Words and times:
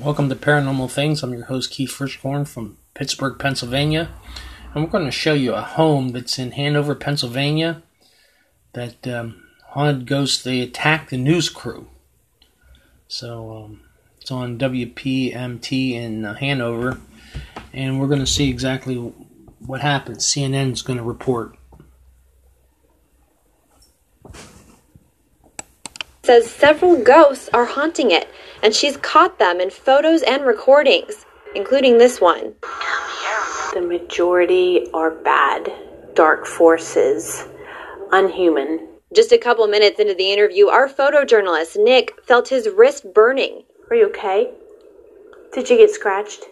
Welcome 0.00 0.28
to 0.28 0.34
Paranormal 0.34 0.90
Things. 0.90 1.22
I'm 1.22 1.32
your 1.32 1.44
host 1.44 1.70
Keith 1.70 1.90
Frischkorn 1.90 2.48
from 2.48 2.78
Pittsburgh, 2.94 3.38
Pennsylvania, 3.38 4.10
and 4.74 4.82
we're 4.82 4.90
going 4.90 5.04
to 5.04 5.12
show 5.12 5.34
you 5.34 5.54
a 5.54 5.60
home 5.60 6.08
that's 6.08 6.36
in 6.36 6.50
Hanover, 6.50 6.96
Pennsylvania. 6.96 7.80
That 8.72 9.06
um, 9.06 9.44
haunted 9.68 10.06
ghosts 10.06 10.42
they 10.42 10.60
attacked 10.60 11.10
the 11.10 11.16
news 11.16 11.48
crew. 11.48 11.86
So 13.06 13.56
um, 13.56 13.82
it's 14.20 14.32
on 14.32 14.58
WPMT 14.58 15.92
in 15.92 16.24
uh, 16.24 16.34
Hanover, 16.34 16.98
and 17.72 18.00
we're 18.00 18.08
going 18.08 18.18
to 18.18 18.26
see 18.26 18.50
exactly 18.50 18.96
what 18.96 19.80
happened. 19.80 20.18
CNN 20.18 20.72
is 20.72 20.82
going 20.82 20.98
to 20.98 21.04
report. 21.04 21.56
Says 26.24 26.50
several 26.50 27.02
ghosts 27.02 27.50
are 27.52 27.66
haunting 27.66 28.10
it, 28.10 28.28
and 28.62 28.74
she's 28.74 28.96
caught 28.96 29.38
them 29.38 29.60
in 29.60 29.70
photos 29.70 30.22
and 30.22 30.44
recordings, 30.44 31.26
including 31.54 31.98
this 31.98 32.20
one. 32.20 32.54
The 33.74 33.82
majority 33.82 34.88
are 34.94 35.10
bad, 35.10 35.70
dark 36.14 36.46
forces, 36.46 37.44
unhuman. 38.12 38.88
Just 39.14 39.32
a 39.32 39.38
couple 39.38 39.66
minutes 39.66 40.00
into 40.00 40.14
the 40.14 40.32
interview, 40.32 40.68
our 40.68 40.88
photojournalist, 40.88 41.76
Nick, 41.82 42.12
felt 42.24 42.48
his 42.48 42.68
wrist 42.68 43.12
burning. 43.12 43.64
Are 43.90 43.96
you 43.96 44.06
okay? 44.08 44.50
Did 45.52 45.68
you 45.70 45.76
get 45.76 45.90
scratched? 45.90 46.44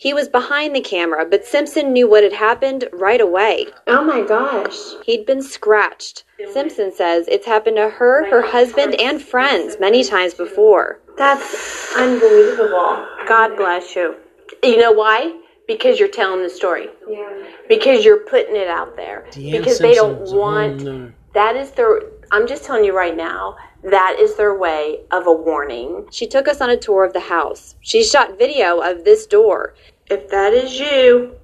He 0.00 0.14
was 0.14 0.28
behind 0.28 0.76
the 0.76 0.80
camera, 0.80 1.26
but 1.28 1.44
Simpson 1.44 1.92
knew 1.92 2.08
what 2.08 2.22
had 2.22 2.32
happened 2.32 2.88
right 2.92 3.20
away. 3.20 3.66
Oh 3.88 4.04
my 4.04 4.22
gosh. 4.22 4.76
He'd 5.04 5.26
been 5.26 5.42
scratched. 5.42 6.22
Simpson 6.52 6.92
says 6.94 7.26
it's 7.26 7.44
happened 7.44 7.76
to 7.78 7.90
her, 7.90 8.30
her 8.30 8.40
husband, 8.40 8.94
and 9.00 9.20
friends 9.20 9.76
many 9.80 10.04
times 10.04 10.34
before. 10.34 11.00
That's 11.16 11.96
unbelievable. 11.96 13.04
God 13.26 13.56
bless 13.56 13.96
you. 13.96 14.14
You 14.62 14.76
know 14.80 14.92
why? 14.92 15.36
Because 15.66 15.98
you're 15.98 16.08
telling 16.08 16.44
the 16.44 16.48
story. 16.48 16.86
Yeah. 17.10 17.28
Because 17.68 18.04
you're 18.04 18.20
putting 18.20 18.54
it 18.54 18.68
out 18.68 18.94
there. 18.94 19.26
Deanna 19.32 19.58
because 19.58 19.80
they 19.80 19.94
don't 19.94 20.14
Simpson's 20.18 20.30
a 20.30 20.34
whole 20.34 20.40
want 20.40 20.76
nother- 20.84 21.14
that 21.38 21.54
is 21.54 21.70
their 21.70 22.00
I'm 22.32 22.48
just 22.48 22.64
telling 22.64 22.84
you 22.84 22.94
right 22.94 23.16
now, 23.16 23.56
that 23.84 24.16
is 24.18 24.36
their 24.36 24.58
way 24.58 25.00
of 25.12 25.26
a 25.28 25.32
warning. 25.32 26.06
She 26.10 26.26
took 26.26 26.48
us 26.48 26.60
on 26.60 26.68
a 26.68 26.76
tour 26.76 27.04
of 27.04 27.12
the 27.12 27.20
house. 27.20 27.76
She 27.80 28.02
shot 28.02 28.38
video 28.38 28.80
of 28.80 29.04
this 29.04 29.24
door. 29.24 29.74
If 30.10 30.28
that 30.30 30.52
is 30.52 30.78
you, 30.80 31.36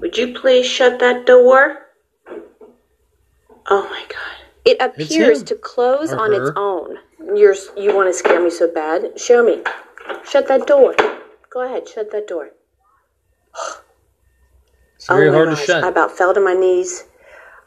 would 0.00 0.18
you 0.18 0.34
please 0.34 0.66
shut 0.66 0.98
that 0.98 1.24
door? 1.24 1.86
Oh 3.68 3.88
my 3.88 4.04
god. 4.08 4.36
It 4.64 4.76
appears 4.80 5.44
to 5.44 5.54
close 5.54 6.12
Or 6.12 6.18
on 6.18 6.34
its 6.34 6.50
own. 6.56 6.98
You're 7.38 7.54
you 7.76 7.94
want 7.94 8.08
to 8.08 8.12
scare 8.12 8.42
me 8.42 8.50
so 8.50 8.72
bad? 8.72 9.18
Show 9.18 9.44
me. 9.44 9.62
Shut 10.28 10.48
that 10.48 10.66
door. 10.66 10.96
Go 11.50 11.62
ahead, 11.64 11.88
shut 11.88 12.10
that 12.10 12.26
door. 12.26 12.50
It's 14.96 15.06
very 15.06 15.28
oh 15.28 15.32
hard 15.32 15.48
gosh, 15.50 15.60
to 15.60 15.66
shut. 15.66 15.84
I 15.84 15.88
about 15.88 16.10
fell 16.10 16.34
to 16.34 16.40
my 16.40 16.54
knees. 16.54 17.04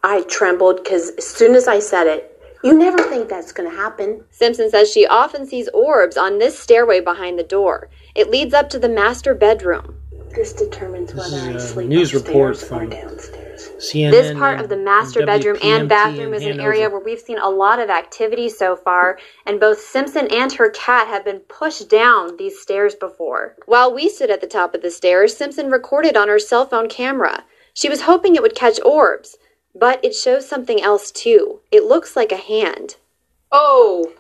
I 0.03 0.22
trembled 0.23 0.83
because 0.83 1.11
as 1.17 1.28
soon 1.28 1.55
as 1.55 1.67
I 1.67 1.80
said 1.80 2.08
it, 2.08 2.39
you 2.64 2.73
never 2.73 3.02
think 3.03 3.30
that's 3.30 3.52
going 3.52 3.69
to 3.69 3.75
happen. 3.75 4.23
Simpson 4.31 4.69
says 4.69 4.91
she 4.91 5.06
often 5.06 5.45
sees 5.45 5.69
orbs 5.73 6.17
on 6.17 6.39
this 6.39 6.59
stairway 6.59 7.00
behind 7.00 7.39
the 7.39 7.44
door. 7.44 7.89
It 8.16 8.30
leads 8.30 8.53
up 8.53 8.69
to 8.69 8.80
the 8.80 8.89
master 8.89 9.33
bedroom. 9.33 9.95
This 10.36 10.53
determines 10.53 11.14
whether 11.14 11.38
I 11.38 11.56
is 11.56 11.64
a 11.64 11.67
sleep 11.67 11.88
news 11.88 12.14
report 12.14 12.52
upstairs 12.52 12.72
or 12.72 12.80
from- 12.81 12.89
downstairs. 12.89 13.72
CNN 13.80 14.11
This 14.11 14.38
part 14.38 14.53
and- 14.53 14.61
of 14.61 14.69
the 14.69 14.78
master 14.78 15.19
and 15.19 15.25
bedroom 15.25 15.56
WPMT 15.58 15.80
and 15.80 15.89
bathroom 15.89 16.34
is 16.34 16.45
an 16.45 16.59
area 16.61 16.89
where 16.89 17.00
we've 17.00 17.19
seen 17.19 17.39
a 17.39 17.50
lot 17.50 17.80
of 17.80 17.89
activity 17.89 18.47
so 18.47 18.75
far, 18.75 19.17
and 19.45 19.59
both 19.59 19.81
Simpson 19.81 20.28
and 20.28 20.53
her 20.53 20.69
cat 20.69 21.08
have 21.08 21.25
been 21.25 21.39
pushed 21.41 21.89
down 21.89 22.38
these 22.38 22.59
stairs 22.59 22.94
before. 22.94 23.56
While 23.66 23.94
we 23.94 24.08
stood 24.08 24.30
at 24.30 24.39
the 24.39 24.47
top 24.47 24.75
of 24.75 24.81
the 24.81 24.91
stairs, 24.91 25.36
Simpson 25.36 25.72
recorded 25.72 26.16
on 26.16 26.28
her 26.28 26.39
cell 26.39 26.66
phone 26.66 26.88
camera. 26.88 27.44
She 27.73 27.89
was 27.89 28.02
hoping 28.02 28.36
it 28.36 28.41
would 28.41 28.56
catch 28.56 28.80
orbs, 28.86 29.38
but 29.75 30.03
it 30.03 30.16
shows 30.16 30.47
something 30.47 30.81
else 30.81 31.12
too. 31.12 31.59
It 31.72 31.84
looks 31.84 32.16
like 32.16 32.31
a 32.31 32.38
hand. 32.38 32.96
Oh, 33.52 34.13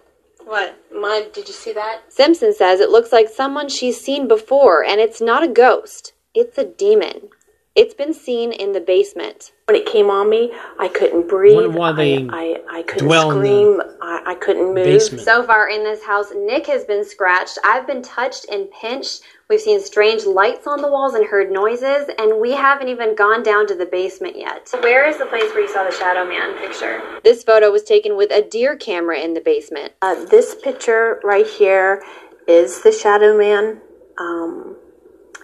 what? 0.45 0.79
My, 0.91 1.27
did 1.33 1.47
you 1.47 1.53
see 1.53 1.73
that? 1.73 2.11
Simpson 2.11 2.53
says 2.53 2.79
it 2.79 2.89
looks 2.89 3.11
like 3.11 3.29
someone 3.29 3.69
she's 3.69 4.01
seen 4.01 4.27
before, 4.27 4.83
and 4.83 4.99
it's 4.99 5.21
not 5.21 5.43
a 5.43 5.47
ghost, 5.47 6.13
it's 6.33 6.57
a 6.57 6.65
demon. 6.65 7.29
It's 7.79 7.93
been 7.93 8.13
seen 8.13 8.51
in 8.51 8.73
the 8.73 8.81
basement. 8.81 9.53
When 9.69 9.77
it 9.77 9.85
came 9.85 10.09
on 10.09 10.29
me, 10.29 10.51
I 10.77 10.89
couldn't 10.89 11.29
breathe. 11.29 11.73
Why 11.73 11.93
they 11.93 12.27
I, 12.27 12.61
I, 12.69 12.79
I 12.79 12.83
couldn't 12.83 13.07
dwell 13.07 13.31
in 13.31 13.39
the 13.39 13.45
scream. 13.45 13.81
I, 14.01 14.23
I 14.25 14.35
couldn't 14.35 14.65
move. 14.65 14.83
basement. 14.83 15.23
So 15.23 15.43
far 15.43 15.69
in 15.69 15.85
this 15.85 16.03
house, 16.03 16.33
Nick 16.35 16.67
has 16.67 16.83
been 16.83 17.05
scratched. 17.05 17.57
I've 17.63 17.87
been 17.87 18.01
touched 18.01 18.47
and 18.51 18.69
pinched. 18.71 19.21
We've 19.49 19.61
seen 19.61 19.81
strange 19.81 20.25
lights 20.25 20.67
on 20.67 20.81
the 20.81 20.91
walls 20.91 21.13
and 21.13 21.25
heard 21.25 21.53
noises, 21.53 22.09
and 22.19 22.41
we 22.41 22.51
haven't 22.51 22.89
even 22.89 23.15
gone 23.15 23.43
down 23.43 23.65
to 23.67 23.75
the 23.75 23.85
basement 23.85 24.35
yet. 24.37 24.69
Where 24.81 25.07
is 25.07 25.17
the 25.17 25.27
place 25.27 25.49
where 25.53 25.61
you 25.61 25.69
saw 25.69 25.85
the 25.85 25.95
Shadow 25.95 26.27
Man 26.27 26.57
picture? 26.57 27.01
This 27.23 27.45
photo 27.45 27.71
was 27.71 27.83
taken 27.83 28.17
with 28.17 28.29
a 28.31 28.41
deer 28.41 28.75
camera 28.75 29.19
in 29.19 29.33
the 29.33 29.41
basement. 29.41 29.93
Uh, 30.01 30.25
this 30.25 30.53
picture 30.53 31.21
right 31.23 31.47
here 31.47 32.03
is 32.45 32.81
the 32.81 32.91
Shadow 32.91 33.37
Man. 33.37 33.79
Um, 34.17 34.75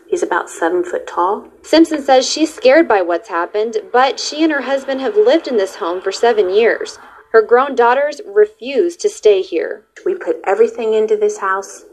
he's 0.07 0.23
about 0.23 0.49
seven 0.49 0.83
foot 0.83 1.07
tall. 1.07 1.49
Simpson 1.61 2.01
says 2.01 2.29
she's 2.29 2.53
scared 2.53 2.87
by 2.87 3.01
what's 3.01 3.29
happened, 3.29 3.77
but 3.91 4.19
she 4.19 4.43
and 4.43 4.51
her 4.51 4.61
husband 4.61 5.01
have 5.01 5.15
lived 5.15 5.47
in 5.47 5.57
this 5.57 5.75
home 5.75 6.01
for 6.01 6.11
seven 6.11 6.49
years. 6.49 6.99
Her 7.31 7.41
grown 7.41 7.75
daughters 7.75 8.21
refuse 8.25 8.95
to 8.97 9.09
stay 9.09 9.41
here. 9.41 9.85
We 10.05 10.15
put 10.15 10.37
everything 10.45 10.93
into 10.93 11.17
this 11.17 11.39
house, 11.39 11.85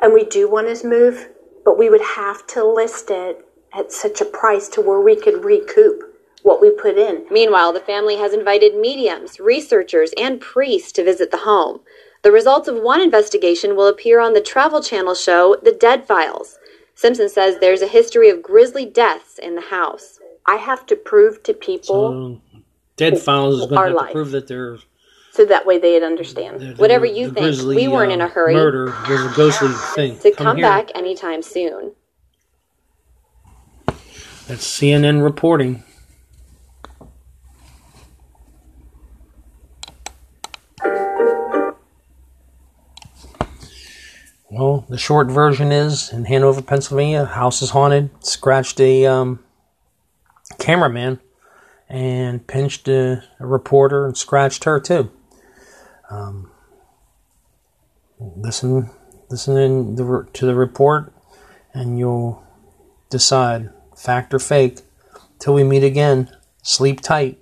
and 0.00 0.12
we 0.12 0.24
do 0.24 0.50
want 0.50 0.74
to 0.76 0.86
move, 0.86 1.28
but 1.64 1.78
we 1.78 1.88
would 1.88 2.02
have 2.02 2.46
to 2.48 2.64
list 2.64 3.10
it 3.10 3.44
at 3.72 3.92
such 3.92 4.20
a 4.20 4.24
price 4.24 4.68
to 4.68 4.80
where 4.80 5.00
we 5.00 5.16
could 5.16 5.44
recoup 5.44 6.02
what 6.42 6.60
we 6.60 6.70
put 6.70 6.98
in. 6.98 7.24
Meanwhile, 7.30 7.72
the 7.72 7.80
family 7.80 8.16
has 8.16 8.32
invited 8.32 8.74
mediums, 8.74 9.38
researchers, 9.38 10.12
and 10.18 10.40
priests 10.40 10.92
to 10.92 11.04
visit 11.04 11.30
the 11.30 11.38
home. 11.38 11.80
The 12.22 12.32
results 12.32 12.68
of 12.68 12.80
one 12.80 13.00
investigation 13.00 13.76
will 13.76 13.88
appear 13.88 14.20
on 14.20 14.32
the 14.32 14.40
Travel 14.40 14.82
Channel 14.82 15.14
show 15.14 15.56
The 15.62 15.72
Dead 15.72 16.06
Files. 16.06 16.58
Simpson 16.94 17.28
says 17.28 17.58
there's 17.58 17.82
a 17.82 17.86
history 17.86 18.30
of 18.30 18.42
grisly 18.42 18.84
deaths 18.84 19.38
in 19.38 19.54
the 19.54 19.60
house. 19.60 20.18
I 20.46 20.56
have 20.56 20.86
to 20.86 20.96
prove 20.96 21.42
to 21.44 21.54
people 21.54 22.40
So, 22.52 22.62
Dead 22.96 23.18
Files 23.18 23.60
is 23.60 23.66
going 23.66 23.92
to 23.92 23.98
have 23.98 24.08
to 24.08 24.12
prove 24.12 24.30
that 24.32 24.46
they're 24.46 24.78
so 25.32 25.46
that 25.46 25.64
way 25.64 25.78
they'd 25.78 26.02
understand. 26.02 26.76
Whatever 26.76 27.06
you 27.06 27.26
think, 27.26 27.38
grisly, 27.38 27.74
we 27.74 27.88
weren't 27.88 28.12
in 28.12 28.20
a 28.20 28.26
uh, 28.26 28.28
hurry. 28.28 28.54
Murder 28.54 28.94
was 29.08 29.32
a 29.32 29.34
ghostly 29.34 29.72
thing. 29.94 30.18
To 30.18 30.30
come 30.30 30.58
here. 30.58 30.66
back 30.66 30.90
anytime 30.94 31.40
soon. 31.40 31.92
That's 34.46 34.66
CNN 34.66 35.22
reporting. 35.24 35.84
The 44.92 44.98
short 44.98 45.30
version 45.30 45.72
is 45.72 46.12
in 46.12 46.26
Hanover, 46.26 46.60
Pennsylvania, 46.60 47.24
house 47.24 47.62
is 47.62 47.70
haunted. 47.70 48.10
Scratched 48.22 48.78
a 48.78 49.06
um, 49.06 49.42
cameraman 50.58 51.18
and 51.88 52.46
pinched 52.46 52.88
a, 52.88 53.22
a 53.40 53.46
reporter 53.46 54.04
and 54.04 54.18
scratched 54.18 54.64
her 54.64 54.78
too. 54.78 55.10
Um, 56.10 56.50
listen, 58.20 58.90
listen 59.30 59.96
the, 59.96 60.28
to 60.30 60.44
the 60.44 60.54
report, 60.54 61.10
and 61.72 61.98
you'll 61.98 62.44
decide 63.08 63.70
fact 63.96 64.34
or 64.34 64.38
fake. 64.38 64.80
Till 65.38 65.54
we 65.54 65.64
meet 65.64 65.84
again, 65.84 66.30
sleep 66.62 67.00
tight. 67.00 67.38